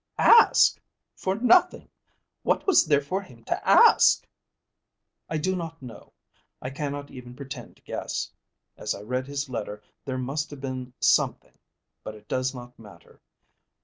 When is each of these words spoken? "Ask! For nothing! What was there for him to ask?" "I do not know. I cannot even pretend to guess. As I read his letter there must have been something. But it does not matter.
"Ask! 0.17 0.79
For 1.15 1.35
nothing! 1.35 1.87
What 2.41 2.65
was 2.65 2.87
there 2.87 3.01
for 3.01 3.21
him 3.21 3.43
to 3.43 3.69
ask?" 3.69 4.25
"I 5.29 5.37
do 5.37 5.55
not 5.55 5.79
know. 5.79 6.11
I 6.59 6.71
cannot 6.71 7.11
even 7.11 7.35
pretend 7.35 7.75
to 7.75 7.83
guess. 7.83 8.31
As 8.77 8.95
I 8.95 9.01
read 9.01 9.27
his 9.27 9.47
letter 9.47 9.83
there 10.05 10.17
must 10.17 10.49
have 10.49 10.59
been 10.59 10.93
something. 10.99 11.55
But 12.03 12.15
it 12.15 12.27
does 12.27 12.51
not 12.55 12.79
matter. 12.79 13.21